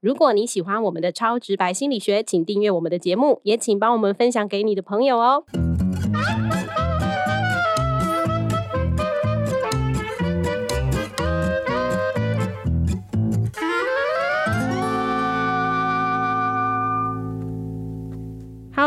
[0.00, 5.44] 如果你喜欢我们的超直白心理学，请订阅我们的节目，也请帮我们分享给你的朋友哦。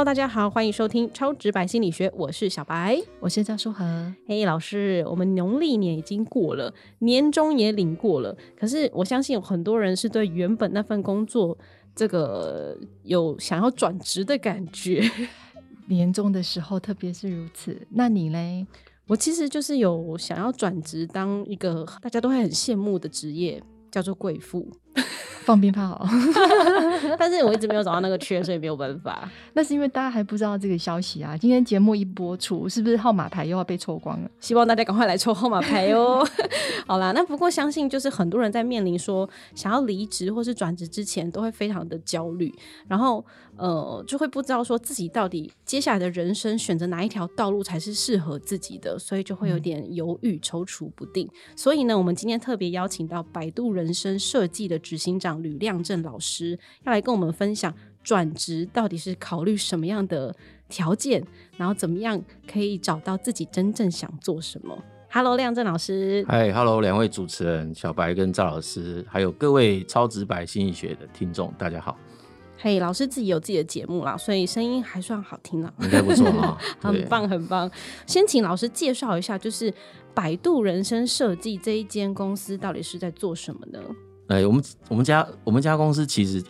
[0.04, 3.02] Hello，大家好，欢迎收听超直白心理学，我是小白。
[3.22, 4.14] 我是赵淑和。
[4.28, 11.58] 嘿，老师，我们农历年已经过了，年终也领过了，可是我相信有很多人是对原本那份工作
[11.96, 15.10] 这个有想要转职的感觉。
[15.88, 17.88] 年终的时候，特别是如此。
[17.92, 18.68] 那你嘞？
[19.08, 24.70] 我其实就是有想要转职当一个大家都会很羡慕的职业，叫做贵妇。
[25.44, 26.02] 放鞭炮，
[27.20, 29.30] 但是我一直没有找到那个缺，所以没有办法。
[29.54, 31.38] 那是因为大家还不知道这个消息啊。
[31.38, 34.30] 今天节目一播出，是不是号码牌又要被抽光了？
[34.40, 36.26] 希望大家赶快来抽号码牌哦。
[36.88, 42.54] 好啦，那不过相信就是很多人在面临说想要离职或是转职之前，都会非常的焦虑，
[42.88, 43.26] 然后
[43.58, 51.30] 呃就会不知道说自己到底接下来的人生选择哪一条道路才是适合自己的，所以就会有点犹豫、踌躇不定。
[51.54, 55.42] 所以呢，我们今天特别邀请到百度人生设计的执行长。
[55.42, 60.36] 吕亮正老师要来跟我们分享转职到底是考虑什么样的
[60.70, 61.26] 条件，
[61.58, 64.78] 然后怎么样可以找到自己真正想做什么。
[65.10, 66.26] Hello，亮正老师。
[66.28, 71.98] 嗨，Hello，两位主持人小白跟赵老师，还有各位超直白心理学的听众，大家好。
[72.58, 77.70] 嘿，老师自己有自己的节目啦，所以声音还算好听啦，应该不错啊， 很棒很棒。
[78.08, 79.72] 先请老师介绍一下，就是
[80.14, 83.80] 百度人生设计这一间公司到底是在做什么呢？
[84.34, 86.44] 哎，我们我们家我们家公司其实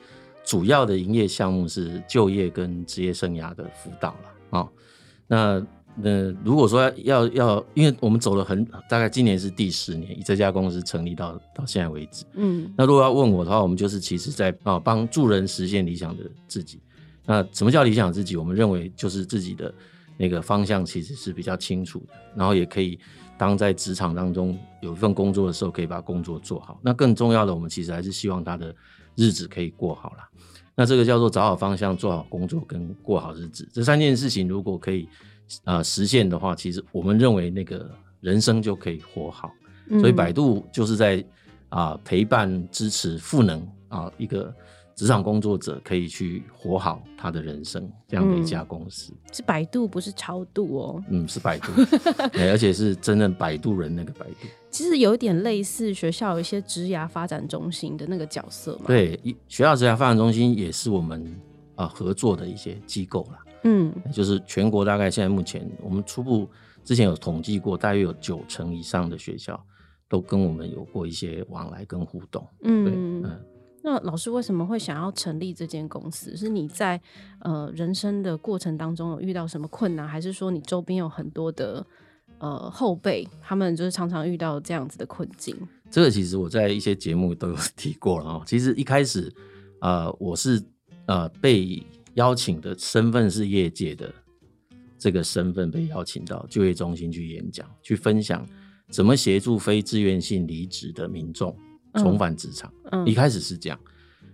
[0.45, 4.69] 主要的营业项目是就业跟职业生涯的辅导了啊。
[5.27, 16.79] 那那如果说要要，因为我们走了很大概今年是第十年，以这家公司成立到到现在为止，嗯，那如果要问我的话，我们就是其实在啊帮助人实现理想的自己。
[17.25, 18.37] 那什么叫理想自己？
[18.37, 19.73] 我们认为就是自己的
[20.15, 22.97] 那个方向其实是比较清楚的，然后也可以。
[23.43, 26.79] 当在职场当中有一份工作的时候，可以把工作做好。
[26.81, 28.73] 那更重要的，我们其实还是希望他的
[29.17, 30.19] 日子可以过好了。
[30.73, 35.09] 那这个叫做找好方向、做好工作跟过好日子这三件事情，如果可以
[35.65, 39.51] 啊实现的话，其实我们认为那个人生就可以活好。
[39.99, 41.21] 所以百度就是在
[41.67, 44.55] 啊陪伴、支持、赋能啊一个。
[44.95, 51.03] 职场工作者可以去活好他的人生，这样的一家公司是百度，不是超度哦。
[51.09, 51.71] 嗯，是百度，
[52.37, 54.47] 而且是真正百度人那个百度。
[54.69, 58.85] 其实有点类似学校有一些职涯发展中心的那个角色嘛。
[58.87, 61.35] 对，学校职涯发展中心也是我们
[61.75, 63.39] 啊合作的一些机构啦。
[63.63, 66.47] 嗯，就是全国大概现在目前我们初步
[66.83, 69.59] 之前有统计过，大约有九成以上的学校
[70.07, 72.47] 都跟我们有过一些往来跟互动。
[72.63, 73.45] 嗯嗯。
[73.85, 76.37] 那老师为什么会想要成立这间公司？
[76.37, 76.99] 是你在
[77.41, 81.85] 呃人生的过程当中有遇到什么困难，还是说你周边有很多的
[82.37, 85.55] 呃后辈，他们就是常常遇到这样子的困境？
[85.91, 88.43] 这个其实我在一些节目都有 提过了啊。
[88.45, 89.31] 其实一开始
[89.81, 90.63] 呃我是
[91.05, 94.09] 呃被邀请的身份是业界的
[94.97, 98.47] 这个身份被邀请到就业中心去演讲，去分享
[98.89, 101.53] 怎么协助非自愿性离职的民众。
[101.95, 102.71] 重返职场，
[103.05, 103.79] 一开始是这样。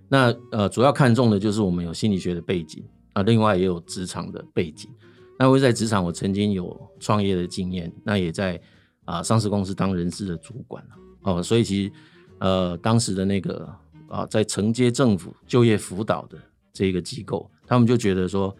[0.07, 2.83] 那呃，主要看重的就是我们有心理学的背景
[3.13, 4.89] 啊，另外也有职场的背景。
[5.37, 8.59] 那我在职场，我曾经有创业的经验，那也在
[9.05, 10.83] 啊上市公司当人事的主管
[11.21, 11.91] 哦，所以其实
[12.39, 13.71] 呃当时的那个
[14.07, 16.37] 啊在承接政府就业辅导的
[16.73, 18.55] 这个机构，他们就觉得说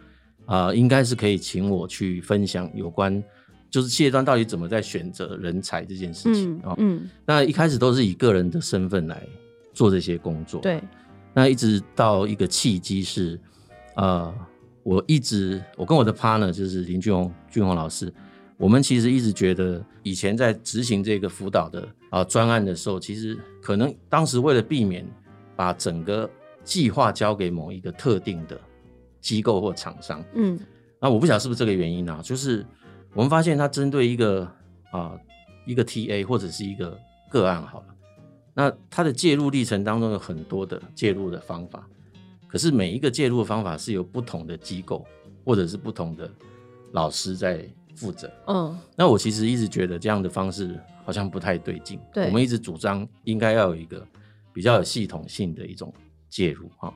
[0.46, 3.22] 啊应该是可以请我去分享有关。
[3.70, 6.74] 就是企业端到底怎么在选择人才这件事情啊？
[6.78, 9.24] 嗯，那一开始都是以个人的身份来
[9.72, 10.60] 做这些工作。
[10.60, 10.82] 对，
[11.32, 13.38] 那一直到一个契机是，
[13.94, 14.34] 呃，
[14.82, 18.12] 我一直我跟我的 partner 就是林俊宏俊宏老师，
[18.56, 25.06] 我们其实一直觉得以前在执行这个辅导的啊专案的时候，其实可能当时为了避免
[25.54, 26.28] 把整个
[26.64, 28.60] 计划交给某一个特定的
[29.20, 30.58] 机构或厂商，嗯，
[31.00, 32.66] 那我不晓得是不是这个原因啊，就是。
[33.14, 34.50] 我们发现，它针对一个
[34.92, 35.18] 啊
[35.66, 36.98] 一个 TA 或者是一个
[37.28, 37.86] 个案好了，
[38.54, 41.86] 那它的介入历程当中有很多的介入的方法，
[42.46, 45.04] 可是每一个介入的方法是由不同的机构
[45.44, 46.30] 或者是不同的
[46.92, 48.30] 老师在负责。
[48.46, 51.98] 嗯，那我其实一直觉得这样的方式好像不太对劲。
[52.12, 54.06] 对，我们一直主张应该要有一个
[54.52, 55.92] 比较有系统性的一种
[56.28, 56.94] 介入哈，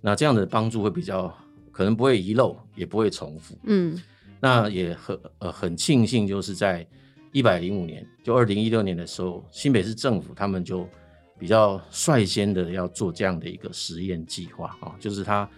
[0.00, 1.32] 那这样的帮助会比较
[1.70, 3.56] 可能不会遗漏，也不会重复。
[3.62, 3.96] 嗯。
[4.44, 6.84] 那也很呃很庆幸，就是在
[7.30, 10.84] 一百零五年，就二零一六年的时候，新北市政府他们就
[11.38, 15.48] 比较率先的要做这样的一个实验计划啊，就是他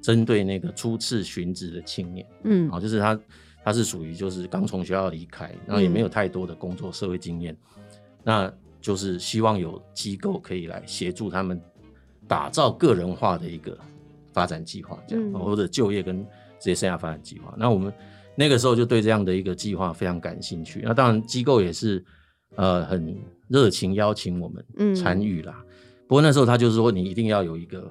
[0.00, 2.70] 针对那个初次寻职的青年，嗯。
[2.70, 3.20] 啊，就是他
[3.62, 7.54] 他是属于就是刚从学校离开，然后也没有太多的工作社会经验，
[8.24, 8.50] 那
[8.80, 11.60] 就是希望有机构可以来协助他们
[12.26, 13.76] 打造个人化的一个
[14.32, 15.38] 发展计划，这样、嗯。
[15.38, 16.26] 或者就业跟
[16.58, 17.54] 职业生涯发展计划。
[17.58, 17.92] 那我们
[18.36, 20.80] 那个时候就对这样的一个计划非常感兴趣。
[20.82, 22.04] 那当然机构也是
[22.56, 23.16] 呃很
[23.48, 25.64] 热情邀请我们嗯参与啦。
[26.08, 27.90] 不过那时候他就是说你一定要有一个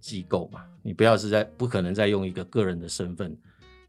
[0.00, 3.36] 机构嘛，你不要是在不可能再用一个个人的身份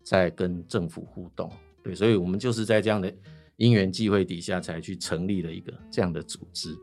[0.03, 1.51] 在跟政府互动。
[1.83, 3.13] 对，所以我们就是在这样的
[3.57, 6.75] 因缘际会底下才去成立了一个这样的组织。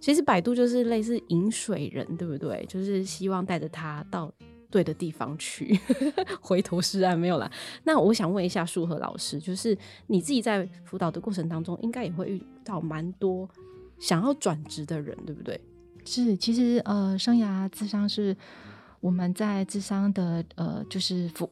[0.00, 2.64] 其实百度就是类似引水人，对不对？
[2.68, 4.30] 就是希望带着他到
[4.74, 5.78] 对的地方去，
[6.42, 7.48] 回头是岸没有啦。
[7.84, 9.78] 那我想问一下树和老师，就是
[10.08, 13.48] 你自己在辅导的过程当中，应该也会遇到蛮多
[14.00, 15.60] 想要转职的人，对不对？
[16.04, 18.36] 是，其实呃，生涯智商是
[18.98, 21.48] 我们在智商的呃，就是服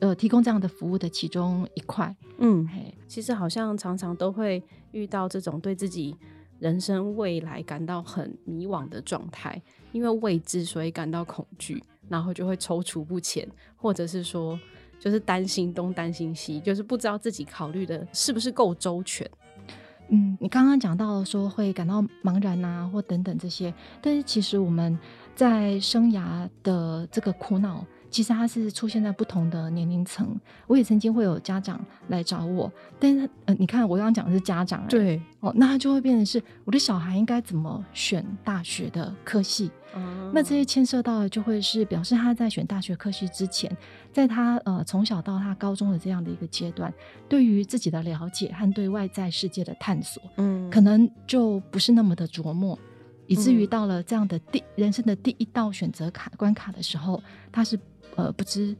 [0.00, 2.14] 呃提供这样的服务的其中一块。
[2.36, 4.62] 嗯，嘿，其实好像常常都会
[4.92, 6.14] 遇到这种对自己
[6.58, 9.62] 人生未来感到很迷惘的状态，
[9.92, 13.46] 因为未知所以感到恐惧，然后就会踌躇不前，
[13.76, 14.58] 或者是说
[14.98, 19.28] 就是担心东担心西，就是不知道自己考虑的是不是够周全。
[20.08, 24.98] 嗯，你刚刚讲到说会感到茫然啊，或等等这些，但是其实我们
[25.36, 30.38] 在生涯的这个苦恼，其实它是出现在不同的年龄层。
[30.66, 39.70] 我也曾经会有家长来找我，但是呃，你看我刚刚讲的是家长、欸，对，哦，那他就会变成是我的小孩应该怎么选大学的科系，
[40.32, 43.74] 那这些牵涉到的就会是表示他在选大学科系之前，
[44.12, 46.92] 在他呃从小到他高中的这样的一个阶段，
[47.28, 50.70] 对于自己的了解和对外在世界的探索，嗯。
[50.70, 52.78] 可能就不是那么的琢磨，
[53.26, 53.66] 以至于嗯。
[53.66, 57.20] 到了这样的第人生的第一道选择卡关卡的时候，
[57.50, 57.78] 他是
[58.20, 58.76] 呃不知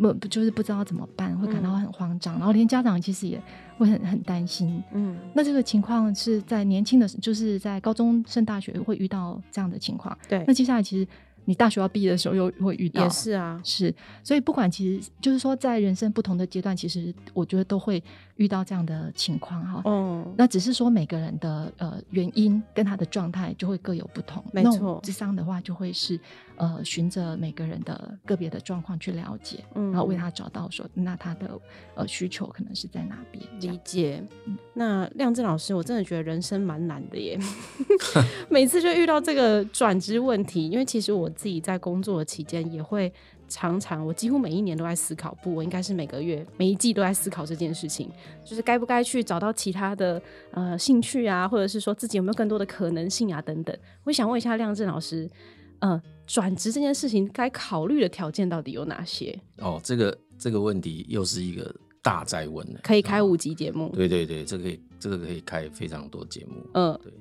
[0.00, 3.42] 不不就是不知道怎么办，会感到嗯很慌张，然后连家长其实也
[3.76, 4.82] 会很很担心。
[4.92, 10.16] 嗯那这个情况是在年轻的，就是在高中升大学会遇到这样的情况。
[10.28, 11.06] 对那接下来其实
[11.48, 18.04] 你大学要毕业的时候又会遇到，也是啊，是，所以不管其实就是说，在人生不同的阶段，其实我觉得都会
[18.36, 19.80] 遇到这样的情况哈。
[19.86, 24.44] 嗯，那只是说每个人的呃原因跟他的状态就会各有不同。
[24.52, 26.20] 没错智商的话，就会是
[26.56, 31.58] 呃循着每个人的个别的状况去了解，嗯然后为他找到说那他的
[31.94, 33.42] 呃需求可能是在哪边。
[33.62, 34.54] 理解嗯。
[34.74, 37.38] 那亮正老师，我真的觉得人生蛮难的耶
[38.50, 40.68] 每次就遇到这个转职问题。
[40.68, 43.10] 因为其实我自己在工作的期间也会
[43.48, 48.10] 常常，我几乎每一年都在思考，不，我应该是每个月、每一季都在思考这件事情，
[48.44, 50.20] 就是该不该去找到其他的
[50.50, 53.78] 呃兴趣啊，或者是说自己有没有更多的可能性啊等等。
[54.02, 55.30] 我想问一下亮正老师，
[55.78, 59.38] 呃，转职这件事情该考虑的条件到底有哪些？
[59.58, 63.90] 哦，这个这个问题又是一个大在问可以开五集节目。
[63.94, 66.68] 对对对，这个可以这个可以开非常多节目。
[66.74, 67.12] 嗯对，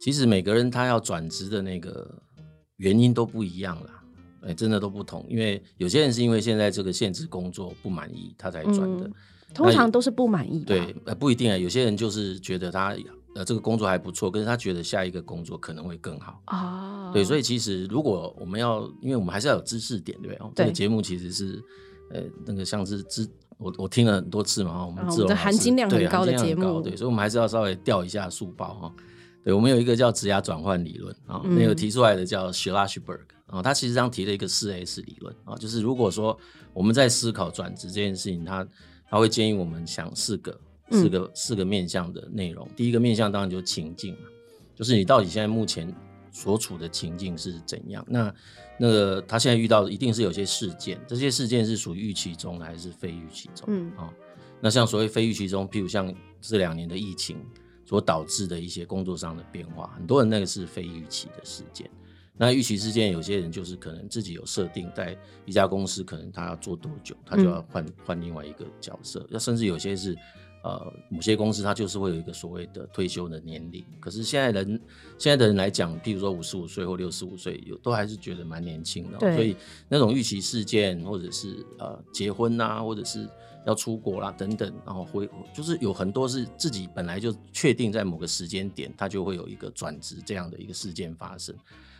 [0.00, 2.10] 其实每个人他要转职的那个
[2.82, 4.02] 原因都不一样啦，
[4.42, 5.24] 哎，真的都不同。
[5.28, 9.06] 因为有些人是因为现在这个现职工作不满意，他才转的。
[9.06, 9.12] 嗯
[9.54, 10.64] 通常都是不满意吧？
[10.68, 11.54] 对，呃，不一定啊。
[11.54, 12.96] 有些人就是觉得他
[13.34, 16.40] 呃这个工作还不错，可是他觉得下一个工作可能会更好。
[16.46, 20.36] 啊，对，所以以其实如果我们要，因为我们还是要有知识点，对不对？
[20.46, 21.62] 哦这个节目其实是
[22.12, 23.28] 呃那个像是知。
[23.58, 28.94] 我我听了很多次嘛，哈我们啊我们这志荣老师含金量很高的节目高对，所以我们还是要稍微调一下书包哈。
[29.44, 36.38] 对，我们有一个叫职涯转换理论啊，嗯那个提出来的叫 Schlashberg 啊，他其实上提了一个四 S 理论啊，就是如果说
[36.72, 38.66] 我们在思考转职这件事情，他
[39.10, 42.68] 他会建议我们想四个嗯四个四个面向的内容。
[42.76, 44.28] 第一个面向当然就是情境嘛，
[44.74, 45.92] 就是你到底现在目前
[46.30, 48.04] 所处的情境是怎样？
[48.08, 48.34] 那
[48.78, 53.66] 那个他现在遇到的一定是有些事件，这些事件是属于预期中的还是非预期中？
[53.68, 54.08] 嗯哦，
[54.60, 57.36] 那像所谓非预期中，譬如像这两年的疫情
[57.92, 61.90] 所导致的一些工作上的变化，很多人那个是非预期的事件。
[62.38, 69.26] 那预期事件，有些人就是可能自己有设定，在一家公司，可能他要做多久，他就要换换另外一个角色。
[69.28, 70.16] 那甚至有些是，
[70.64, 73.84] 呃，某些公司它就是会有一个所谓的退休的年龄。
[74.00, 74.80] 可是现在人
[75.18, 79.54] 现在的人来讲，譬如说五十五岁或六十五岁，有都还是觉得蛮年轻的哦、所以
[79.86, 83.28] 那种预期事件，或者是呃结婚呐、或者是
[83.66, 91.54] 要出国啦等等，然后会就是有很多是自己本来就确定在某个时间点，它就会有一个转职这样的一个事件发生。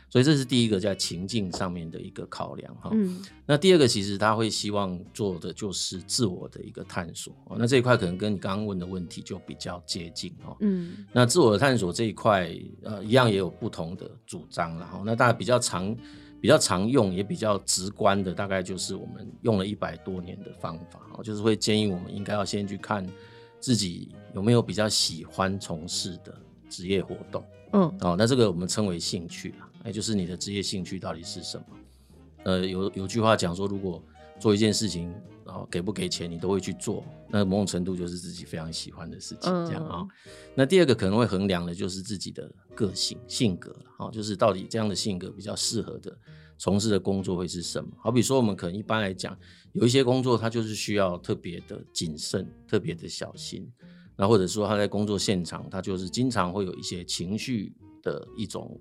[0.08, 2.90] 所以这是第一个在情境上面的一个考量哈。
[2.92, 7.56] 嗯那第二个其实他会希望做的就是自我的一个探索哦。
[7.58, 10.54] 那这一块可能跟你刚刚问的问题就比较接近哈。
[10.60, 15.96] 嗯那自我的探索这一块，呃，一样也有不同的主张然后那大家比较常、
[16.42, 23.06] 比较常用也比较直观的，大概就是我们用了一百多年的方法哦，就是会建议我们应该要先去看
[23.60, 26.36] 自己有没有比较喜欢从事的
[26.68, 27.44] 职业活动。
[27.74, 31.64] 嗯哦，那这个我们称为兴趣啦，也就是你的职业兴趣到底是什么？
[32.42, 34.02] 呃，有有句话讲说，如果
[34.42, 35.08] 做一件事情，
[35.46, 40.08] 然、后给不给钱你都会去做，那某种程度就是自己非常喜欢的事情，这样啊、嗯
[40.56, 46.18] 那第二个可能会衡量的就是自己的个性性格了，哦，就是到底这样的性格比较适合的
[46.58, 47.88] 从事的工作会是什么？
[47.98, 49.38] 好比说，我们可能一般来讲，
[49.74, 53.70] 有一些工作它就是需要特别的谨慎、特别的小心。
[54.16, 58.78] 那或者说他在工作现场，他就是经常会有一些情绪的一种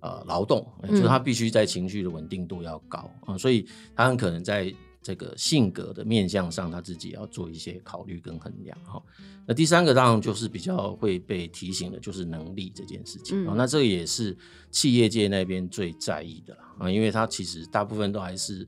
[0.00, 3.66] 呃劳动，呃就是他必须在情绪的稳定度要高啊、所以
[3.96, 4.72] 他很可能在
[5.04, 9.00] 这个性格的面向上，他自己要做一些考虑跟衡量哈、
[9.46, 14.34] 那第三个当然就是比较会被提醒的，就是能力这件事情啊、嗯那这个也是
[14.70, 18.66] 企业界那边最在意的啦啊，因为他其实大部分都还是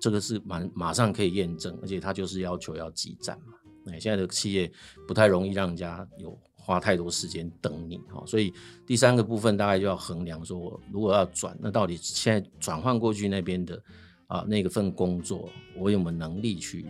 [0.00, 3.54] 这个是马马上可以验证，而且他就是要求要激战嘛。
[3.86, 4.70] 哎，现在的企业
[5.08, 8.54] 不太容易让人家有花太多时间等你哈，所以
[8.86, 13.82] 第三个部分大概就要衡量说，我如果要转，那到底现在转换过去那边的
[14.26, 16.86] 啊那个份工作，我有没有能力去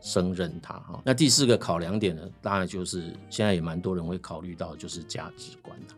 [0.00, 1.02] 胜任它哈？
[1.04, 5.94] 那第四个考量点呢，当然就是现在也蛮多人会考虑到，就是价值观的，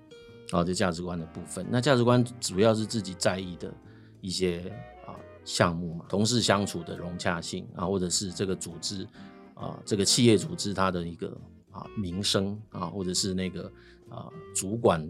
[0.50, 1.66] 好、这价值观的部分。
[1.70, 3.72] 那价值观主要是自己在意的
[4.20, 4.72] 一些
[5.06, 5.14] 啊
[5.44, 9.06] 项目嘛，同事相处的融洽性啊，或者是这个组织。
[9.54, 11.34] 啊，这个企业组织它的一个
[11.70, 13.72] 啊名声啊，或者是那个
[14.10, 15.02] 啊主管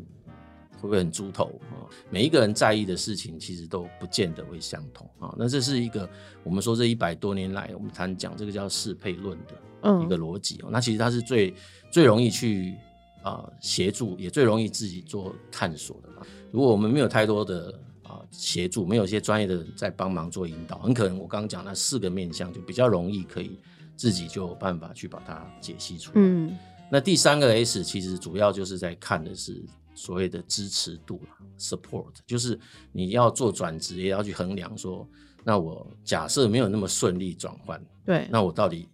[0.76, 1.84] 会不会很猪头啊？
[2.10, 5.34] 每一个人在意的事情其实都不见得会相同啊。
[5.38, 6.08] 那这是一个
[6.42, 9.54] 我们说这一百多年来我们谈讲这个叫适配论的
[10.02, 10.68] 一个嗯逻辑哦。
[10.70, 11.54] 那其实它是最
[11.90, 12.74] 最容易去
[13.22, 16.26] 啊协助，也最容易自己做探索的嘛。
[16.50, 23.58] 如果我们没有太多的啊协助，没有一些专业的人在帮忙做引导，很可能我刚刚讲那四个面向就比较容易可以。
[23.98, 26.16] 自己就有办法去把它解析出来。
[26.18, 26.54] 嗯
[26.90, 29.64] 那第三个 S 其实主要就是在看的是
[29.96, 32.56] 所谓的支持度啦，support，就是
[32.92, 35.04] 你要做转职也要去衡量说，
[35.42, 38.88] 那我假设没有那么顺利转换，对，那我到底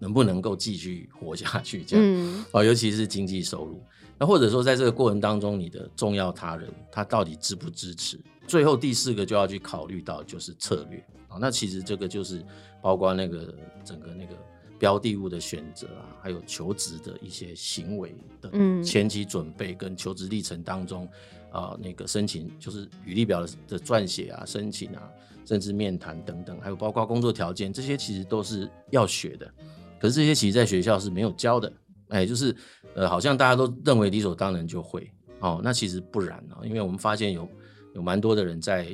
[0.00, 1.84] 能不能够继续活下去？
[1.84, 3.80] 这样、嗯哦，尤其是经济收入。
[4.18, 8.18] 那或者说在这个过程当中，你的重要他人他到底支不支持？
[8.46, 12.42] 最后第四个就要去考虑到就是策略啊、那其实这个就是
[12.80, 14.34] 包括那个整个那个
[14.78, 21.08] 标的物的选择啊，还有求职的一些行为的嗯前期准备跟求职历程当中
[21.50, 25.02] 啊、那个申请就是履历表的的撰写啊、申请啊，
[25.46, 29.50] 甚至面谈等等，还有包括工作条件，这些其实都是要学的。
[29.98, 31.72] 可是这些其实在学校是没有教的，
[32.08, 32.54] 哎，就是
[32.94, 37.48] 呃，好像大家都认为理所当然就会哦，那其实不然啊，因为我们发现有
[37.94, 38.88] 有蛮多的人在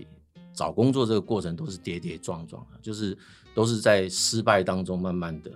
[0.55, 3.19] 找工作这个过程都是跌跌撞撞的，就是
[3.57, 5.51] 都是在失败当中慢慢的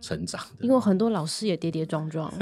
[0.00, 0.64] 成长的。
[0.64, 2.32] 因为很多老师也跌跌撞撞，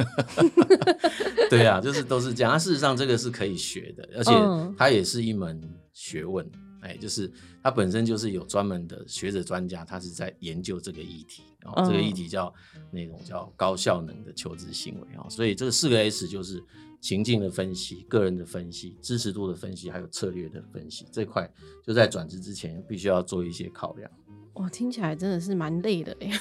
[1.50, 2.52] 对啊，就是都是这样。
[2.52, 5.60] 啊事实上这个是可以学的，而且嗯它也是一门
[5.92, 6.48] 学问。
[6.80, 7.32] 哎，就是
[7.62, 11.42] 它本身就是有专门的学者专家，他是在研究这个议题。
[11.64, 12.52] 哦，嗯这个议题叫
[12.90, 15.30] 那种叫高效能的求职行为啊、哦。
[15.30, 16.62] 所以这个四个 S 就是
[17.00, 21.06] 情境的分析、个人的分析、支持度的分析，还有策略的分析。
[21.10, 21.50] 这块
[21.82, 24.10] 就在转职之前必须要做一些考量。
[24.54, 26.30] 哇，听起来真的是蛮累的哎。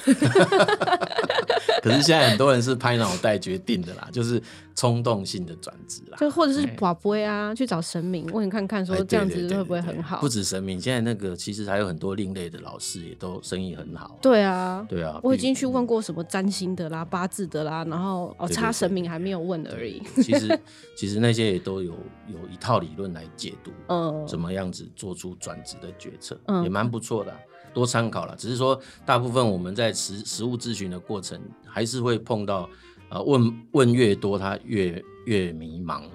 [1.82, 4.42] 可是现在很多人是拍脑袋决定的啦，就是
[4.74, 6.16] 冲动性的转职啦。
[6.18, 10.26] 就或者是哎寡杯啊，去找神明问看看，说这样子会不会对对很好不？
[10.28, 14.18] 止神明，现在那个其实还有很多另类的老师也都生意很好。
[14.22, 20.02] 对啊，对啊，我已经去问过什么占星的啦、八字的啦，然后哦差神明还没有问而已。
[20.22, 20.58] 其实
[20.96, 21.92] 其实那些也都有
[22.28, 27.38] 有一套理论来解读， 嗯怎么样子做出转职的决策，嗯也蛮不错的啊、
[27.74, 28.34] 多参考了。
[28.36, 32.70] 只是说，大部分我们在实实物咨询的过程，还是会碰到，
[33.10, 36.10] 呃，问问越多，他越越迷茫了、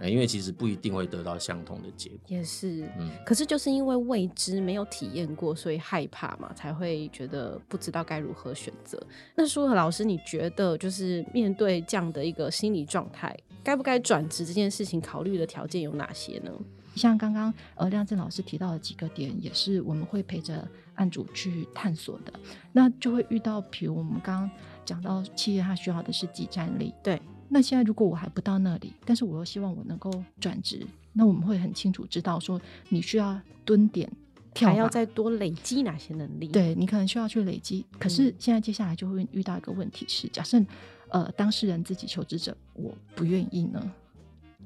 [0.00, 2.18] 呃因为其实不一定会得到相同的结果。
[2.26, 8.98] 也是，嗯，可是就是因为未知没有体验过，所以害怕嘛，才会觉得不知道该如何选择。
[9.34, 16.50] 那舒和老师，你觉得就是面对这样的一个心理状态，该不该转职这件事情，考虑的条件有哪些呢？
[16.94, 22.32] 像刚刚呃亮正老师提到的几个点，也是我们会陪着案主去探索的。
[22.72, 24.50] 那就会遇到，比如我们刚刚
[24.84, 27.20] 讲到企业它需要的是集战力，对。
[27.52, 34.08] 那现在如果我还不到那里，但是我又希望我能够转职，那我们会很清楚知道说你需要蹲点
[34.54, 37.84] 跳还要再多累积哪些能力？，对你可能需要去累积。
[37.98, 40.64] 可是嗯现在接下来就会遇到一个问题是，假设
[41.08, 43.92] 呃当事人自己求职者我不愿意呢，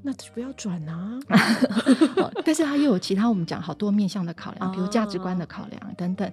[0.06, 1.18] 那就不要转啊。
[2.22, 6.30] 哦但是他又有其他我们讲好多面向的考量，比如价值观哦的考量等等。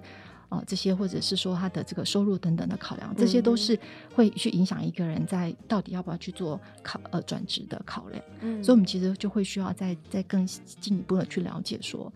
[0.50, 3.78] 哦，这些或者是说他的这个收入等等的考量，这些都是
[4.14, 8.22] 会去影响一个人在到底要不要去做考呃转职的考量。
[8.42, 12.12] 嗯所以，我们其实就会需要再再更进一步的去了解说，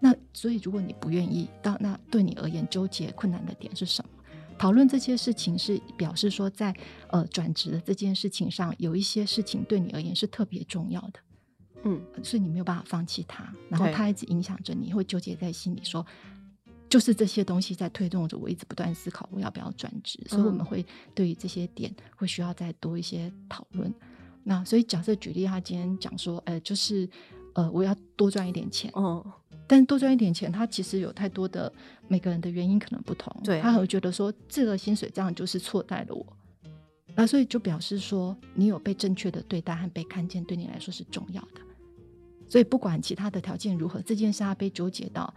[0.00, 4.13] 那所以如果你不愿意到，那对你而言纠结困难的点是什么？
[4.58, 6.74] 讨论这些事情是表示说在，
[7.08, 11.20] 呃转职的这件事情上，有一些事情对你而言是特别重要的，
[11.84, 16.04] 嗯所以你没有办法放弃它，然后它一直影响着你，会纠结在心里说。
[16.86, 23.92] 就是这些东西在推动着我一直不断思考我要不要转职，所以我们嗯会对于这些点会需要再多一些讨论。
[24.44, 27.08] 那所以假设举例，他今天讲说，呃，就是
[27.54, 29.24] 呃，我要多赚一点钱，哦，
[29.66, 31.72] 但是多赚一点钱，他其实有太多的
[32.08, 33.60] 每个人的原因可能不同，对。
[33.60, 36.26] 他会觉得说这个薪水这样就是错待了我，
[37.16, 41.60] 那所以就表示说你有被正确的对待和被看见，对你来说是重要的。
[42.48, 45.32] 所以不管其他的条件如何，这件事他被纠结到，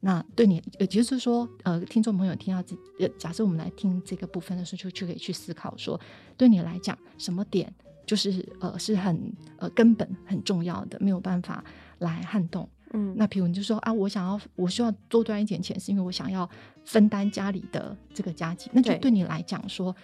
[0.00, 5.98] 那对你，也就是说，呃，听众朋友听到这，呃，假设我们来听这个部分的时候，就就可以去思考说，
[6.36, 7.74] 对你来讲，什么点
[8.06, 11.64] 就是呃是很呃根本很重要的，没有办法
[11.98, 12.68] 来撼动。
[12.92, 13.14] 嗯。
[13.16, 16.48] 那譬如你就说啊，我想要我需要多赚一点钱，是因为我想要
[16.84, 18.98] 分担家里的这个家计，那就对。
[18.98, 19.94] 对你来讲说，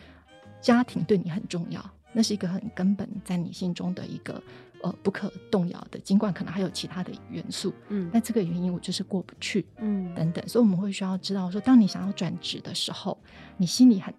[0.60, 4.42] 家庭对你很重要，那是一个很根本在你心中的一个
[4.82, 8.10] 呃不可动摇的，尽管可能还有其他的元素，嗯。
[8.12, 10.12] 那这个原因我就是过不去嗯。
[10.14, 13.16] 等等，所以我们会需要知道说，当你想要转职的时候，
[13.56, 14.12] 你心里很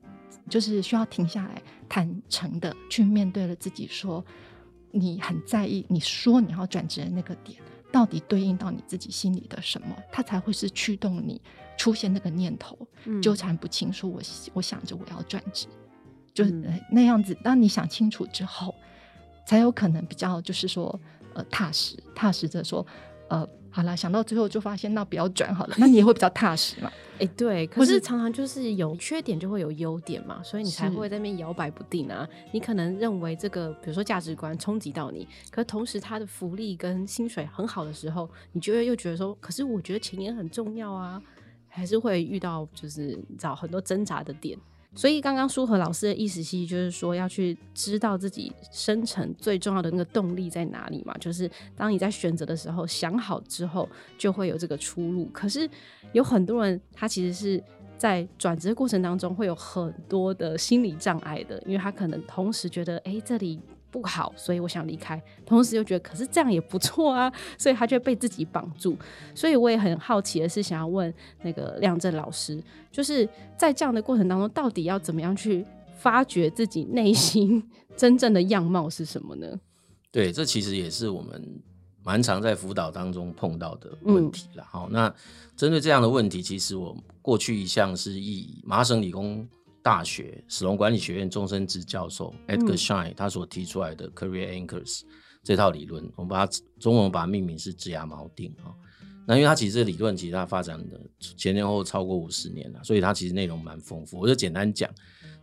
[0.49, 4.23] 就是需要停下来，坦诚的去面对了自己说。
[4.93, 7.57] 你很在意，你说你要转职的那个点，
[7.93, 11.41] 到底对应到你自己心里的什么，它才会是驱动你
[11.77, 14.21] 出现那个念头，嗯纠缠不清，说我
[14.51, 15.65] 我想着我要转职，
[16.33, 16.51] 就是、
[16.91, 17.33] 那样子。
[17.41, 18.75] 当你想清楚之后，
[19.47, 20.99] 才有可能比较就是说
[21.35, 22.85] 呃踏实，踏实着说
[23.29, 26.91] 呃好了，想到最后就发现那不要转好了，那你也会比较踏实嘛。
[27.19, 32.27] 哎、对，可是是常常就是有缺点就会有优点嘛，所以你才会在那边摇摆不定啊。
[32.51, 41.21] 你可能认为这个，比如说价值观冲击到你，可同时他的福利跟薪水很好的时候，你就会又觉得说，可是我觉得钱也很重要啊，
[41.67, 44.57] 还是会遇到就是找很多挣扎的点。
[44.93, 51.13] 所以刚刚舒和老师的意思其实就是说，要去知道自己生成最重要的那个动力在哪里嘛。
[51.17, 55.25] 就是当你在选择的时候，想好之后，就会有这个出路。
[55.31, 55.69] 可是
[56.11, 57.63] 有很多人，他其实是
[57.97, 68.97] 在转职过程当中会有很多的心理障碍的，因为他可能同时觉得，哎、这里不好，所以我想离开，同时又觉得，可是这样也不错啊，所以他就被自己绑住。
[69.35, 73.27] 所以我也很好奇的是，想要问那个亮正老师，就是
[73.57, 75.65] 在这样的过程当中，到底要怎么样去
[75.97, 77.61] 发掘自己内心
[77.97, 79.59] 真正的样貌是什么呢？
[80.09, 81.61] 对，这其实也是我们
[82.03, 84.65] 蛮常在辅导当中碰到的问题了。
[84.69, 85.13] 好、那
[85.55, 89.47] 针对这样的问题，其实我过去一向是以麻省理工
[89.83, 95.01] 大学史隆管理学院终身职教授 Edgar Shine 他所提出来的 Career Anchors
[95.43, 98.69] 这套理论，我们把它中文把它命名是职涯锚定啊。
[99.27, 104.19] 那因为它其实这理论其实它发展的前前后后超过五十年了，所以它其实内容蛮丰富。
[104.19, 104.89] 我就简单讲，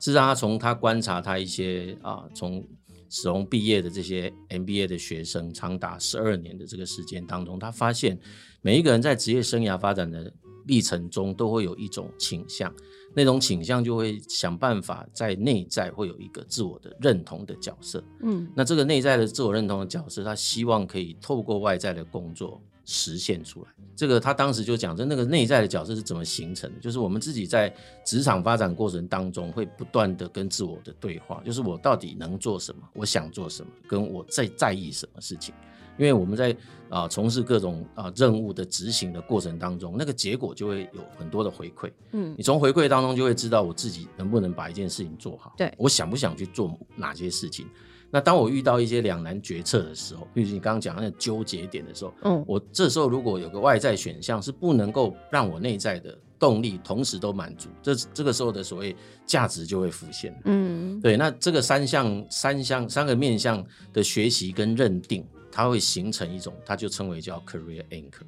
[0.01, 2.66] 是让他从他观察他一些啊从
[3.09, 8.18] 史隆毕业的这些 MBA 的学生，长达十二年的这个时间当中，他发现
[8.61, 10.33] 每一个人在职业生涯发展的
[10.66, 12.74] 历程中，都会有一种倾向，
[13.14, 18.03] 那种倾向就会想办法在内在会有一个自我的认同的角色。
[18.23, 23.68] 嗯那这个内在的自我认同的角色，他希望可以透过外在的工作实现出来。
[23.97, 26.79] 这个他当时就讲，这那个内在的角色是怎么形成的？
[26.81, 35.53] 就是我们自己在职场发展过程当中，会不断的跟自我的对话，就是我到底能做什么，我想做什么，跟我在在意什么事情。
[35.99, 36.57] 因为我们在
[36.91, 41.91] 啊、从事各种啊、任务的执行的过程当中，那个结果就会有很多的回馈。
[42.13, 47.67] 嗯你从回馈当中就会知道我自己能不能把一件事情做好，对我想不想去做哪些事情。
[48.11, 60.35] 那当我遇到一些两难决策的时候，比如你刚刚讲那个纠结点的时候，嗯我这时候如果有个外在选项是不能够让我内在的动力同时都满足，这这个时候的所谓价值就会浮现。
[60.47, 65.23] 嗯对，那这个三项、三项、三个面向的学习跟认定，
[65.59, 68.23] 它会形成一种，它就称为叫 career anchor。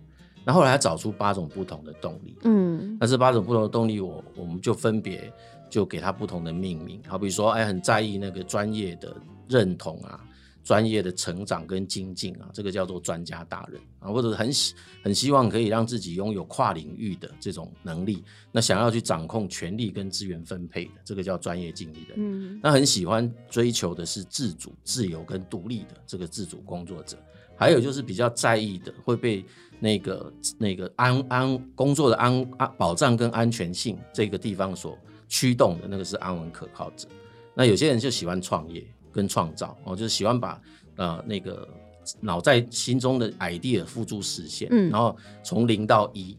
[0.45, 5.33] 那后来他找出八种不同的动力，嗯那这八种不同的动力我，我们就分别
[5.69, 7.01] 就给它不同的命名。
[7.07, 9.14] 好比说，哎，很在意那个专业的
[9.49, 10.19] 认同啊，
[10.62, 22.16] 专业的成长跟精进啊，这个叫做专家大人啊，或者很希很希望可以让自己拥有跨领域的这种能力，那想要去掌控权力跟资源分配的，这个叫专业经理人。
[22.16, 27.16] 嗯那很喜欢追求的是自主、自由跟独立的这个自主工作者，
[27.57, 29.44] 还有就是比较在意的会被
[29.79, 34.96] 那个那个安安工作的安安保障跟安全性这个地方所
[35.27, 37.09] 驱动的那个是安稳可靠者。
[37.55, 40.61] 那有些人就喜欢创业跟创造哦，就是喜欢把
[40.96, 41.68] 呃那个
[42.20, 46.37] 脑在心中的 idea 付诸实现，嗯然后从零到一，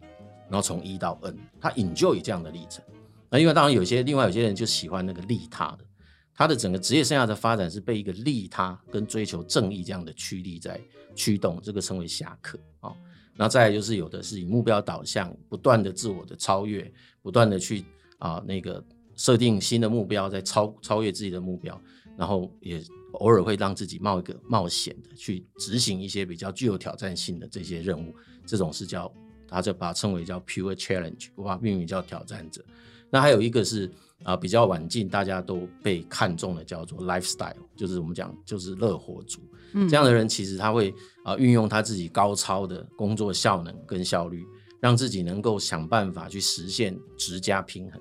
[0.49, 2.84] 然后从一到 n，他 enjoy 这样的历程。
[3.29, 5.86] 那因为当然有些另外有些人就喜欢那个利他的，
[6.34, 10.79] 他的整个职业生涯的发展是被一个利他跟追求正义这样的驱力在
[11.15, 12.89] 驱动，这个称为侠客啊。
[12.89, 12.95] 哦
[13.34, 16.91] 然后再来就是有的是以目标导向，不断的自我的超越，
[17.23, 17.84] 不断的去
[18.19, 18.84] 啊、那个
[19.15, 21.81] 设定新的目标，在超超越自己的目标，
[22.21, 22.79] 然后也
[23.13, 28.13] 偶尔会让自己冒一个冒险的去执行一些比较具有挑战性的这些任务，
[28.45, 29.12] 这种是叫
[29.47, 32.63] 他就把它称为叫 pure challenge，我把它命名叫挑战者。
[33.10, 33.89] 那还有一个是
[34.23, 39.39] 啊、比较晚近大家都被看中的叫做 lifestyle，就是我们讲就是乐活族。
[39.73, 44.45] 嗯这样的人其实他会啊、运用他自己高超的工作效能跟效率，
[44.79, 47.99] 让自己能够想办法去实现职家平衡。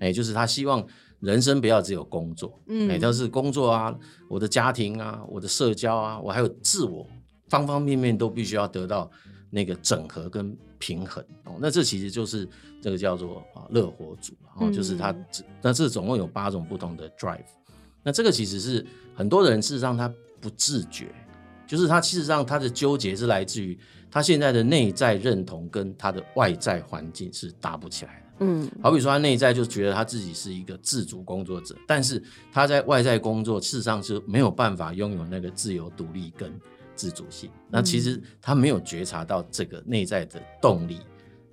[0.00, 0.86] 哎，就是他希望
[1.22, 3.96] 人生不要只有工作，嗯哎，但是工作啊，
[4.28, 7.06] 我的家庭啊，我的社交啊，我还有自我，
[7.48, 9.08] 方方面面都必须要得到
[9.48, 11.54] 那个整合跟平衡哦。
[11.60, 12.48] 那这其实就是
[12.82, 15.14] 这个叫做啊乐活组哦，就是它
[15.62, 17.38] 那这总共有八种不同的 drive。
[18.02, 21.14] 那这个其实是很多人事实上他不自觉，
[21.68, 23.78] 就是他事实上他的纠结是来自于
[24.10, 28.21] 他现在的内在认同跟他的外在环境是搭不起来的。
[28.40, 36.52] 嗯好比说，他内在就觉得他自己是一个自主工作者，但是他在外在工作，事实上是没有办法拥有那个自由、独立跟
[36.94, 37.50] 自主性。
[37.68, 40.98] 那其实他没有觉察到这个内在的动力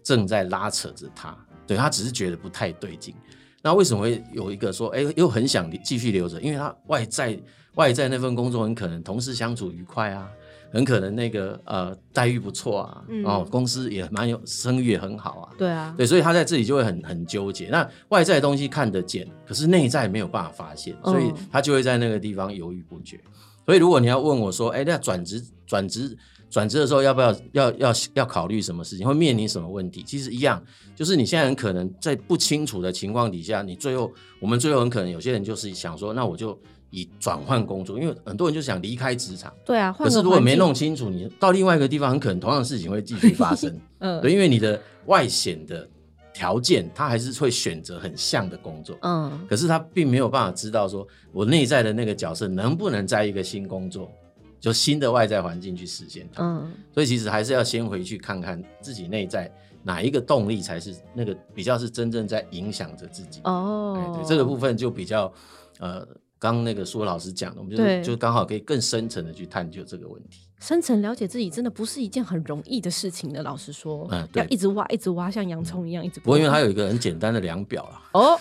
[0.02, 1.38] 正在拉扯着他，
[1.68, 3.14] 对他只是觉得不太对劲。
[3.62, 6.42] 那为什么会有一个说，哎，又很想继续留着？
[6.42, 7.40] 因为他外在
[7.76, 10.30] 外在那份工作很可能同事相处愉快啊，
[10.72, 17.70] 很可能那个呃待遇不错啊，嗯哦，公司也蛮有声誉也很好啊，对啊，对，所以他在这里就会很很纠结。
[17.70, 23.20] 那外在的东西看得见，可是内在没有办法发现，所以嗯他就会在那个地方犹豫不决。
[23.66, 26.18] 所以如果你要问我说，哎，那转职转职
[26.50, 30.02] 转职的时候要不要要要要考虑什么事情，会面临什么问题？
[30.04, 30.60] 其实一样，
[30.96, 36.60] 就是你现在很可能在不清楚的情况底下，你最后我们最后很可能有些人就是想说，那我就
[36.92, 39.54] 以转换工作，因为很多人就想离开职场。
[39.66, 43.80] 对啊，可是如果没弄清楚，你到另外一个地方，很可能同样的事情会继续发生。
[44.00, 45.88] 嗯对，因为你的外显的
[46.34, 54.10] 条件，他还是会选择很像的工作，嗯可是他并没有办法知道说我内在的那个角色能不能在一个新工作，
[54.60, 56.44] 就新的外在环境去实现它。
[56.44, 59.52] 嗯所以其实还是要先回去看看自己内在
[59.84, 63.40] 哪一个动力才是那个比较是真正在影响着自己。
[63.44, 65.32] 哎，哦对，这个部分就比较
[65.80, 66.06] 呃，
[66.40, 70.49] 刚刚那个苏老师讲的，我们就是就刚好可以更深层的去探究这个问题。
[70.60, 73.42] 深层了解自己真的不是一件很容易的事情的。
[73.44, 76.20] 老实说，嗯对要一直挖，一直挖，像洋葱一样一直。
[76.20, 78.38] 不过因为它有一个很简单的量表啦，哦，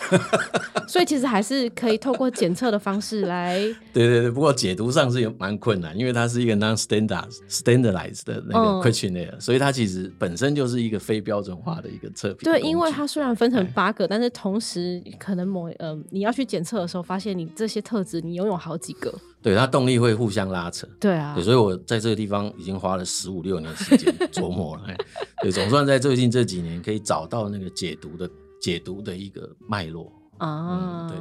[0.88, 3.59] 所以其实还是可以透过检测的方式来，
[3.94, 19.14] 对对对，不过解读上是有蛮困难，因为它是一个 non-standard standardized 的那嗯个 questionnaire，、所以它其实本身就是一个非标准化的一个测评对，因为它虽然分成哎八个，但是同时可能某呃你要去检测的时候，发现你这些特质你拥有好几个。
[19.48, 20.87] 对它动力会互相拉扯。
[21.00, 24.82] 对啊对，，所以我在这个地方已经花了十五六年时间 琢磨了。
[24.87, 24.96] 哎
[25.42, 28.28] 对，总算在最近这几年可以找到那个解读的
[28.61, 30.12] 解读的一个脉络。
[30.37, 31.16] 啊，嗯，对，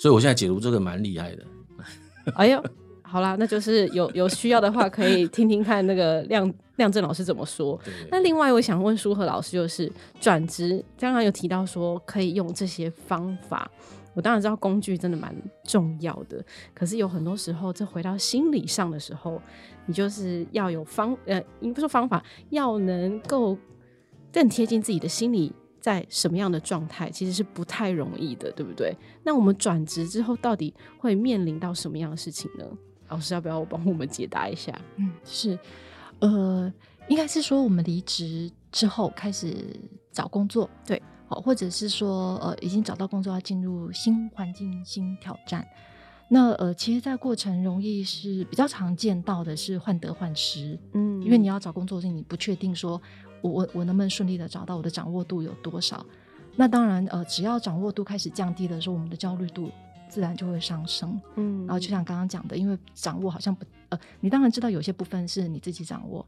[0.00, 1.44] 所以我现在解读这个蛮厉害的。
[2.34, 2.64] 哎呦，
[3.02, 7.78] 好啦，那就是有有需要的话，可以听听看那个亮亮正老师怎么说。
[8.10, 13.70] 那另外，我想问舒和老师，就是转职，刚刚有提到说可以用这些方法。
[14.16, 19.40] 我当然知道工具真的蛮重要的，可是有很多时候，这回到心理上的时候，
[19.84, 23.56] 你就是要有方呃，你不说方法，要能够
[24.32, 25.52] 更贴近自己的心理
[25.82, 28.96] 在什么样的状态，其实是不太容易的，对不对？
[29.22, 32.64] 那我们转职之后，到底会面临到什么样的事情呢？
[33.08, 34.72] 老师要不要帮我们解答一下？
[34.96, 35.58] 嗯，是，
[36.20, 36.72] 呃，
[37.08, 39.54] 应该是说我们离职之后开始
[40.10, 45.66] 找工作，对，好，或者是说呃已经找到工作，要进入新环境、新挑战。
[46.28, 53.00] 那呃，其实，在过程容易是比较常见到的是患得患失，嗯因为你要找工作时，你不确定说
[53.42, 56.04] 我我我能不能顺利的找到，我的掌握度有多少。
[56.56, 59.70] 那当然，呃，只要掌握度开始降低的时候，我们的焦虑度
[60.08, 61.20] 自然就会上升。
[61.36, 66.26] 嗯，然后就像刚刚讲的，因为掌握好像不呃，你当然知道有些部分是你自己掌握，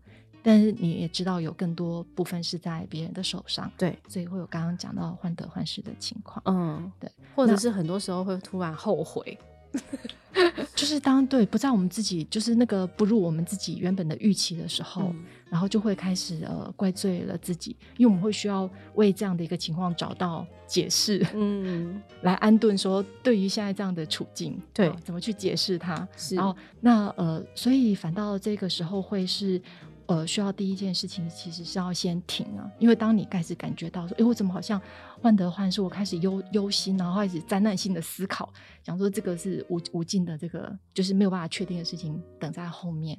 [0.49, 6.43] 但是你也知道有更多部分是在别人的手上，对，所以会有刚刚讲到患得患失的情况。
[6.47, 9.37] 嗯，对，或者是很多时候会突然后悔，
[10.75, 26.09] 就是当对不在我们自己就是那个不如我们自己原本的预期的时候，嗯然后就会开始呃怪罪了自己，因为我们会需要为这样的一个情况找到解释，嗯，来安顿说对于现在这样的处境，对呃怎么去解释它。
[26.17, 29.61] 是，然后那呃，所以反倒这个时候会是
[30.09, 34.81] 呃，需要第一件事情其实是要先停啊，因为当你开始感觉到说，哎，我怎么好像
[35.21, 38.51] 患得患失，我开始忧忧心，然后开始灾难性的思考，
[38.83, 43.19] 想说这个是无无尽的这个就是没有办法确定的事情等在后面。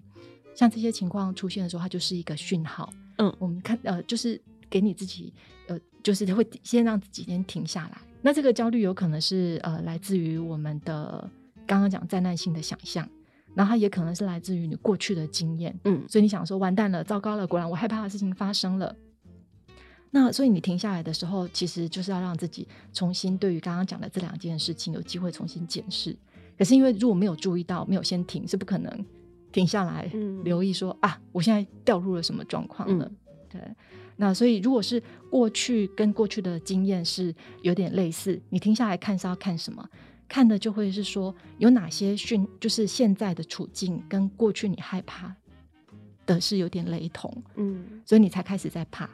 [0.56, 2.90] 像这些情况出现的时候，它就是一个讯号。
[3.20, 5.32] 嗯我们看呃，就是给你自己
[5.68, 8.02] 呃，就是会先让自己先停下来。
[8.22, 11.30] 那这个焦虑有可能是呃来自于我们的
[11.68, 13.08] 刚刚讲灾难性的想象，
[13.56, 15.78] 然后它也可能是来自于你过去的经验。
[15.86, 18.96] 嗯所以你想说完蛋了，糟糕了，果然我害怕的事情发生了。
[20.12, 26.16] 那所以你停下来的时候，其实就是要让自己重新对于刚刚讲的这两件事情有机会重新检视。
[26.58, 29.06] 可是因为如果没有注意到，没有先停，是不可能
[29.52, 33.06] 停下来、嗯留意说啊，我现在掉入了什么状况了。
[33.06, 33.16] 嗯
[33.50, 33.62] 对，
[34.18, 39.88] 那所以如果是过去跟过去的经验是有点类似，你停下来看是要看什么？
[40.30, 45.36] 看的就会是说有哪些讯，就是现在的处境跟过去你害怕
[46.26, 49.10] 的是有点雷同，嗯所以你才开始在怕。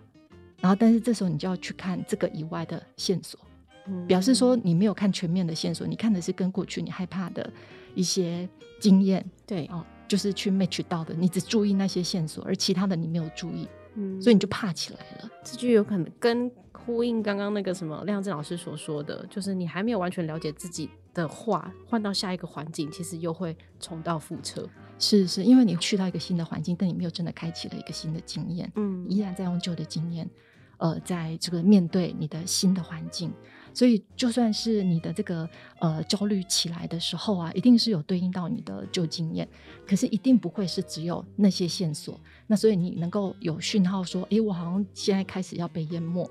[0.60, 3.40] 然后，但是这时候你就要去看这个以外的线索，
[3.88, 7.52] 嗯表示说你没有看全面的线索，你看的是跟过去你害怕的
[7.94, 8.48] 一些
[8.80, 15.30] 经验对，哦，就是去 match 到的，你只注意那些线索，而其他的你没有注意，嗯所以你就怕起来了。
[15.44, 24.70] 这就有可能跟呼应刚刚那个什么亮正老师所说的，就是你还没有完全了解自己的话，换到下一个环境，其实又会重蹈覆辙。
[25.00, 30.30] 是是，因为你去到一个新的环境，但你没有真的开启了一个新的经验，嗯依然在用旧的经验，
[30.78, 33.34] 呃，在这个面对你的新的环境。
[33.74, 35.50] 所以，就算是你的这个
[35.82, 39.46] 呃焦虑起来的时候啊，一定是有对应到你的旧经验，
[39.86, 42.18] 可是一定不会是只有那些线索。
[42.48, 46.26] 那所以你能够有讯号说，诶，我好像现在开始要被淹没，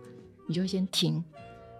[0.48, 1.22] 你就会先停，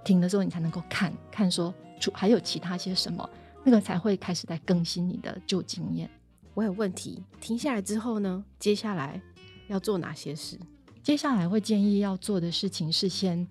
[0.04, 3.28] 停的时候你才能够看看说，除还有其他些什么，
[3.64, 6.08] 那个才会开始在更新你的旧经验。
[6.54, 9.20] 我有问题，停下来之后呢，接下来
[9.68, 10.58] 要做哪些事？
[11.02, 13.46] 接下来会建议要做的事情是先，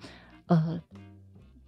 [0.47, 0.81] 呃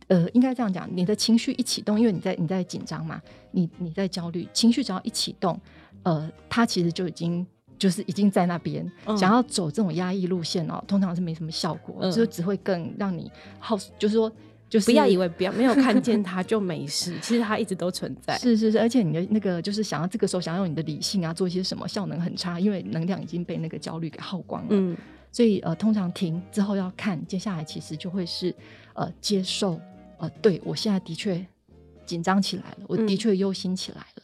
[0.08, 5.60] 呃，应该这样讲，你的情绪一启动，因为你在你在紧张嘛，你你在焦虑，情绪只要一启动，
[6.04, 7.46] 呃，它其实就已经
[7.78, 14.32] 就是已经在那边，嗯想要走这种压抑路线哦，通常是没什么效果，嗯就只会更让你耗，就是说。
[14.69, 18.38] 就是不要以为不要没有看见它就没事， 其实它一直都存在。
[18.38, 24.67] 是是是，而且你的那个就是想要这个时候想要用你的理性啊做一些什么，效能很差，因为能量已经被那个焦虑给耗光了。
[24.71, 24.95] 嗯
[25.32, 28.56] 所以呃，通常停之后要看，接下来其实就会是
[28.93, 29.78] 呃接受
[30.17, 31.45] 呃，对我现在的确
[32.06, 34.23] 紧张起来了，我的嗯确忧心起来了。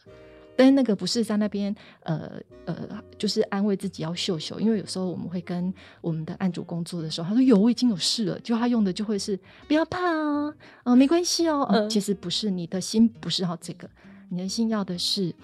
[0.56, 11.90] 但是那个不是在那边呃呃，就是安慰自己要秀秀，因为有时候我们会跟我们的案主工作的时候，他说有我已经有事了，就他用的就会是不要怕啊，呃没关系哦、呃嗯。
[11.90, 13.88] 其实不是，你的心不是要这个，
[14.28, 15.34] 你的心要的是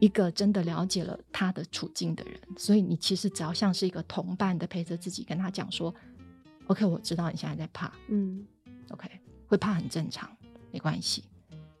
[0.00, 5.94] 一个真的了解了他的处境的人，所以你其实只要像是一个同伴的陪着自己，跟他讲说
[6.66, 7.92] ，OK，我知道你现在在怕。
[8.08, 8.44] 嗯
[8.90, 9.08] ，OK，
[9.46, 10.28] 会怕很正常，
[10.72, 11.22] 没关系。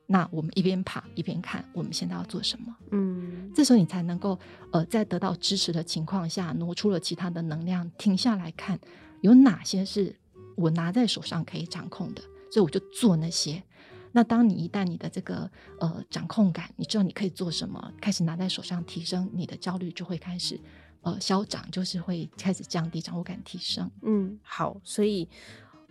[0.06, 4.38] 那我们一边爬一边看我们现在要做什么，嗯这时候你才能够
[4.72, 8.78] 呃在得到支持的情况下，挪出了其他的能量，停下来看
[9.22, 10.14] 有哪些是
[10.56, 13.62] 我拿在手上可以掌控的，所以我就做那些。
[14.12, 20.60] 那当你一旦你的这个呃掌控感，你知道你可以做什么，开始拿在手上提升，你的焦虑就会开始
[21.00, 23.90] 呃消长，就是会开始降低，掌握感提升。
[24.02, 25.28] 嗯，好，所以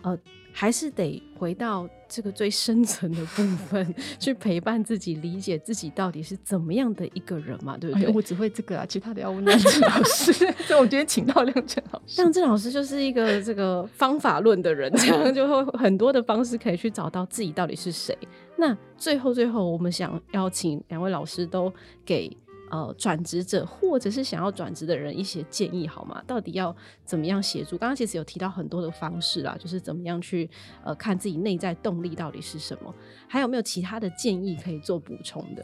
[0.03, 0.17] 呃，
[0.51, 8.07] 还是得回到这个最深层的部分，去陪伴自己，理解自己到底是怎么样的一个人嘛，对不对？
[8.07, 10.31] 哎我只会这个啊，其他的要问亮正老师。
[10.67, 12.21] 所以我今天请到亮正老师。
[12.21, 18.15] 亮正老师就是一个这个方法论的人，这样就会很多的方式可以去找到自己到底是谁。
[18.57, 21.73] 那最后最后，我们想邀请两位老师都
[22.05, 22.29] 给
[22.73, 26.23] 呃转职者或者是想要转职的人一些建议好吗？
[26.25, 27.77] 到底要怎么样协助？
[27.77, 30.49] 刚刚其实有提到很多的方式啦，就是怎么样去
[30.83, 32.91] 呃看自己内在动力到底是什么，
[33.27, 35.63] 还有没有其他的建议可以做补充的？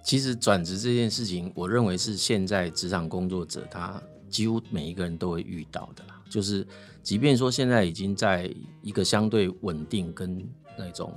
[0.00, 6.22] 其实转职这件事情，我认为是现在职场工作者他几乎每一个人都会遇到的啦。
[6.30, 6.64] 就是
[7.02, 8.48] 即便说现在已经在
[8.80, 11.12] 一个相对稳定跟那种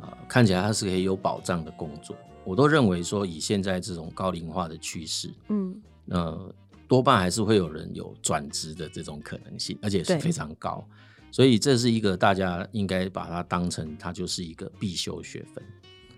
[0.00, 5.74] 呃看起来它是可以有保障的工作，我都认为说以现在这种高龄化的趋势，嗯，
[6.08, 6.54] 呃，
[6.86, 10.86] 多半还是会有人有转职的这种可能性，而且是非常高，
[11.30, 15.64] 所以这是一个大家应该把它当成它就是一个必修学分。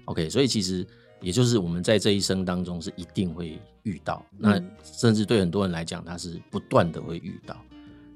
[0.07, 0.87] OK，所以其实
[1.21, 7.57] 也就是我们在这一生当中是一定会遇到，那嗯甚至对很多人来讲，他是不断的会遇到。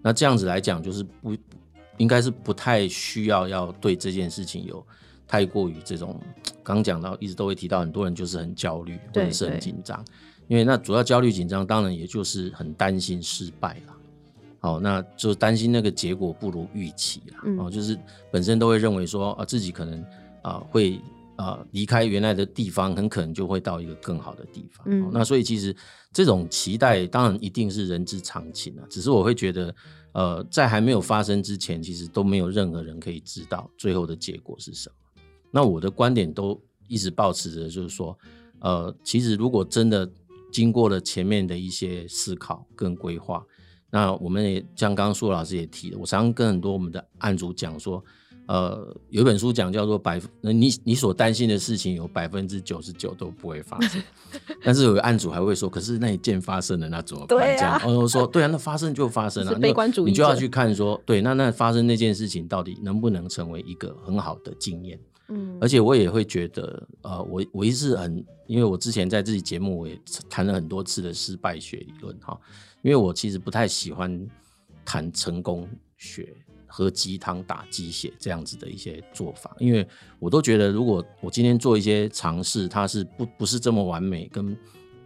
[0.03, 1.37] 那这样子来讲，就是不
[1.99, 4.85] 应该是不太需要要对这件事情有
[5.31, 6.21] 太过于这种
[6.64, 10.05] 刚讲到一直都会提到，很多人就是很焦虑或者是很紧张，
[10.49, 13.97] 因为那主要焦虑紧张，当然也就是很担心失败啦。
[14.59, 17.43] 好，那就担心那个结果不如预期啦。
[17.45, 17.97] 嗯哦，就是
[18.33, 20.05] 本身都会认为说啊，自己可能
[20.43, 21.01] 啊会
[21.37, 24.85] 啊离开原来的地方，很可能就会到一个更好的地方。
[24.88, 25.75] 嗯哦那所以其实
[26.12, 29.75] 这种期待当然一定是人之常情啊，只是我会觉得，
[30.12, 34.95] 呃，在还没有发生之前，其实都没有任何人可以知道最后的结果是什么。
[35.51, 38.17] 那我的观点都一直保持着，就是说，
[38.61, 40.11] 呃，其实如果真的
[40.53, 43.45] 经过了前面的一些思考跟规划，
[43.91, 48.03] 那我们也像刚刚苏老师也提了，我常常跟很多我们的案主讲说，
[48.47, 54.03] 呃，有一本书讲叫做百，呃你你所担心的事情有百分之九十九都不会发生，
[54.63, 57.39] 但是有个案主还会说，可是那一件发生了，那怎么办？
[57.39, 64.99] 对啊这样，哦，说对啊，那发生就发生了，是悲观主义你就要去看说，对，那那发生那件事情到底能不能成为一个很好的经验？
[65.31, 65.59] 嗯。
[65.61, 72.38] 而且我也会觉得，呃，我我一直很，因为我之前在自己节目我也谈了很多次的失败学理论哈，
[72.83, 74.27] 因为我其实不太喜欢
[74.85, 76.35] 谈成功学、
[76.66, 79.87] 喝鸡汤打鸡血这样子的一些做法，因为
[80.19, 84.57] 我都觉得，如果我今天做一些尝试，它是不不是这么完美跟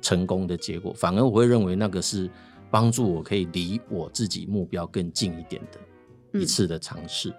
[0.00, 2.30] 成功的结果，反而我会认为那个是
[2.70, 7.34] 帮助我可以离我自己目标更近一点的一次的尝试。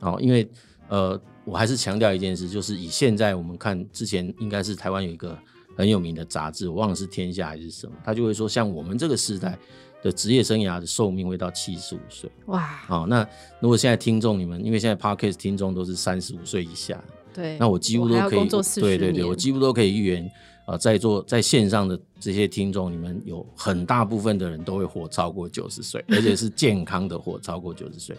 [0.00, 0.48] 哦，因为
[0.88, 5.36] 呃，我还是强调一件事，就是以现在我们看，之前应该是台湾有一个
[5.76, 9.58] 很有名的杂志，我忘了是《天下》还是什么，他就会说，像我们这个时代
[10.02, 12.30] 的职业生涯的寿命会到七十五岁。
[12.46, 13.26] 哇，好、那
[13.60, 18.48] 如果现在听众你们，因为现在 podcast 听众都是三十五岁以下，对，那我几乎都可以，
[18.80, 20.30] 对对对，我几乎都可以预言，
[20.66, 28.14] 呃，在座在线上的这些听众，你们有很大部分的人都会活超过九十岁，而且是健康的活超过九十岁。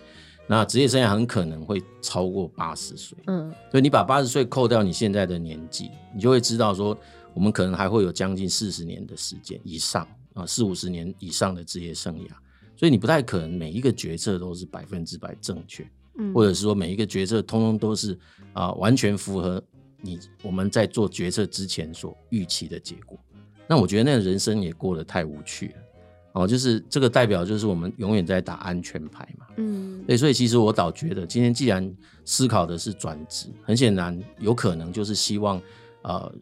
[0.52, 6.98] 那职业生涯很可能会超过八十岁，嗯所以你把八十岁扣掉你现在的年纪，你就会知道说，
[7.34, 12.28] 我们可能还会有将近四十年的时间以上啊，四五十年以上的职业生涯，
[12.76, 15.90] 所以你不太可能每一个决策都是百分之百正确。
[16.18, 18.20] 嗯，或者是说每一个决策通通都是
[18.52, 19.64] 啊、完全符合
[20.02, 23.18] 你我们在做决策之前所预期的结果。
[23.70, 25.76] 那我觉得那个人生也过得太无趣了。
[26.34, 29.46] 哦，就是这个代表就是我们永远在打安全牌嘛。
[29.58, 31.94] 嗯对，所以其实我倒觉得今天既然
[32.26, 35.62] 思考的是转职，很显然有可能就是希望
[36.04, 36.34] 呃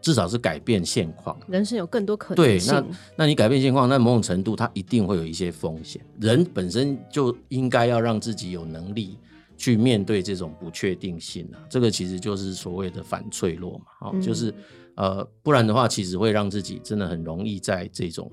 [0.00, 1.38] 至少是改变现况。
[1.48, 2.84] 人生有更多可能对，那
[3.16, 6.00] 那你改变现况，那某种程度它一定会有一些风险。
[6.20, 9.18] 人本身就应该要让自己有能力
[9.56, 13.84] 去面对这种不确定性啊，这个其实就是所谓的反脆弱嘛。
[14.00, 14.54] 哦，嗯就是
[14.94, 18.30] 呃，不然的话，其实会让自己真的很容易在这种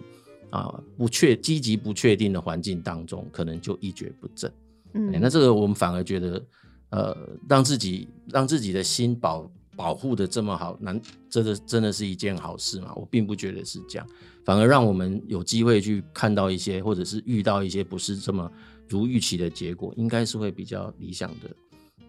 [0.50, 4.52] 啊、不确积极不确定的环境当中，可能就一蹶不振。
[4.94, 6.46] 嗯欸那这个我们反而觉得，
[6.90, 7.16] 呃，
[7.48, 12.94] 让自己让自己的心保保护的这么好，难真的真的是一件好事嘛？
[12.96, 14.08] 我并不觉得是这样，
[14.44, 18.52] 反而让我们有机会去看到一些，或者是遇到一些不是这么
[18.88, 21.50] 如预期的结果，应该是会比较理想的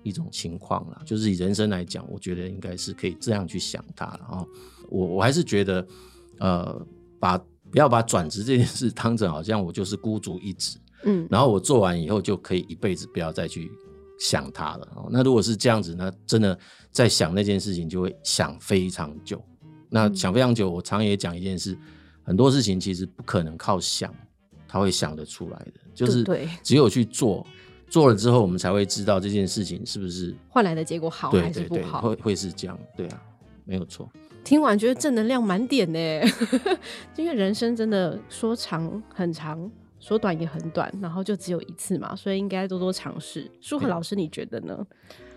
[0.03, 1.03] 一种情况啦。
[1.05, 4.49] 就是以人生来讲，我觉得应该是可以这样去想它了哦。
[4.89, 5.87] 我我还是觉得，
[6.39, 6.87] 呃，
[7.21, 7.39] 把
[7.71, 10.79] 不要把转职这件事当成好像我就是孤注一掷。
[11.05, 13.71] 嗯然后我做完以后就可以一辈子不要再去
[14.19, 14.89] 想它了。
[14.97, 16.59] 哦，那如果是这样子，那真的
[16.91, 19.43] 在想那件事情就会想非常久。
[19.89, 21.75] 那嗯想非常久，我常也讲一件事，
[22.23, 24.15] 很多事情其实不可能靠想，
[24.69, 27.47] 他会想得出来的，就是对只有去做，
[27.89, 32.03] 做了之后我们才会知道这件事情是不是换来的结果好对还是对对，不好？
[32.03, 33.23] 会会是这样，对啊，
[33.65, 34.07] 没有错。
[34.43, 35.99] 听完觉得正能量满点呢，
[37.17, 43.51] 因为人生真的说长很长，说短也很短，然后就只有一次嘛，所以应该多多尝试。
[43.61, 44.87] 舒恒对老师，你觉得呢？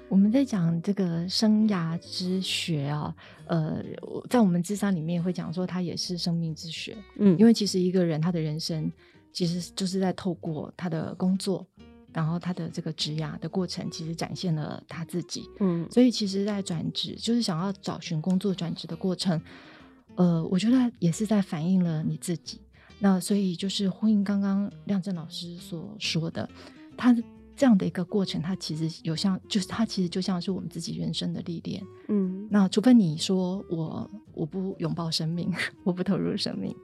[0.10, 3.16] 我们在讲这个生涯之学啊，
[3.48, 3.84] 呃，
[4.30, 8.92] 在我们智商里面会讲说，它也是生命之学，嗯因为其实一个人他的人生
[9.32, 11.66] 其实就是在透过他的工作，
[12.14, 15.50] 然后他的这个职涯的过程，其实展现了他自己。
[15.60, 19.42] 嗯所以其实，在转职就是想要找寻工作转职的过程，
[20.16, 22.62] 呃，我觉得也是在反映了你自己。
[23.00, 26.50] 那所以就是呼应刚刚亮正老师所说的，
[26.96, 27.14] 他
[27.56, 31.84] 这样的一个过程，它其实有像，就是它其实就像是我们自己人生的历练。
[32.08, 35.54] 嗯，那除非你说我我不拥抱生命，
[35.84, 36.76] 我不投入生命。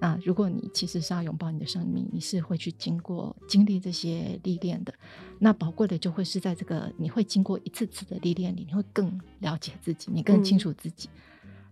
[0.00, 4.94] 那如果你其实是要拥抱你的生命，你是会去经过经历这些历练的。
[5.38, 11.08] 那宝贵的就会是在这个你会经过一次次的历练里，你会更了解自己，你更清楚自己，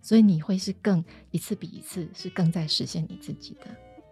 [0.02, 3.66] 所以你会是更一次比一次是更在实现你自己的。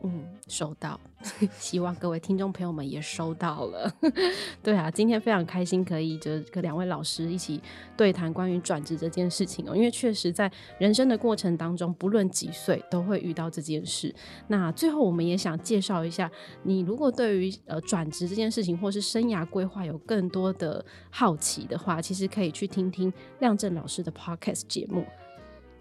[0.06, 1.00] 嗯，收到，
[1.56, 3.90] 希望各位听众朋友们也收到了。
[4.62, 7.58] 对啊，今天非常开心，可以就跟两位老师一起
[7.96, 9.74] 对谈关于转职这件事情哦。
[9.74, 14.14] 因为确实在人生的过程当中，不论几岁都会遇到这件事。
[14.48, 16.30] 那最后我们也想介绍一下，
[16.64, 25.02] 你如果对于呃转职这件事情或是生涯规划有更多的好奇的话，其实可以去听听亮正老师的 podcast 节目。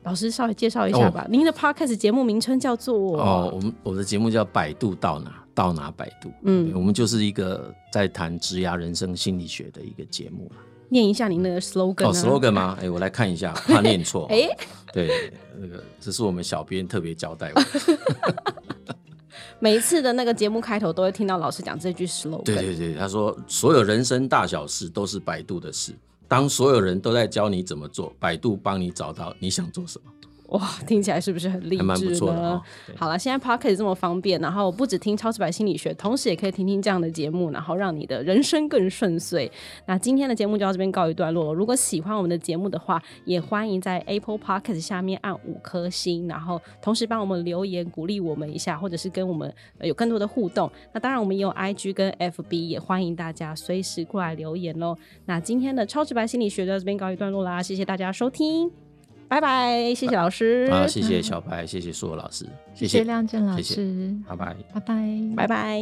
[0.03, 1.25] 老师稍微介绍一下吧。
[1.29, 3.17] 您的 podcast 节目名称叫做……
[3.17, 6.29] 哦，我们我的节目叫《百度到哪到哪百度》。
[6.43, 10.51] 嗯，我们就是一个在谈职涯人生心理学的一个节目
[10.89, 12.07] 念一下您的 slogan。
[12.07, 12.77] 哦，slogan 吗？
[12.81, 14.27] 哎，我来看一下， 怕念错。
[14.29, 14.47] 哎，
[14.93, 17.61] 对，那个这是我们小编特别交代我。
[19.59, 22.43] 每一次的那个节目开头都会听到老师讲这句 slogan。
[22.43, 25.93] 对对对，他说所有人生大小事都是百度的事。
[26.33, 30.11] 当所有人都在教你怎么做，百度帮你找到你想做什么。
[30.53, 32.61] 哇，听起来是不是很励志呢？
[32.95, 39.51] 好了，现在 Podcast 这么方便，然后不止听超直白心理学，同时也可以听听这样的节目，然后让你的人生更顺遂。
[39.87, 41.53] 那今天的节目就到这边告一段落了。
[41.53, 49.51] 如果喜欢我们的节目的话，也欢迎在 Apple Podcast 下面按五颗星，然后同时帮我们留言鼓励我们一下，或者是跟我们
[49.81, 50.71] 有更多的互动。
[50.93, 54.95] 那当然，我们也有 IG 跟 FB，也欢迎大家随时过来留言喽。
[55.25, 58.92] 那今天的超直白心理学就到这边告一段落啦，谢谢大家收听。
[59.33, 60.69] 拜拜，谢谢老师。
[60.69, 64.93] 好，谢谢小白，谢谢所有老师，谢谢亮正老师，拜拜，拜拜，
[65.35, 65.81] 拜拜。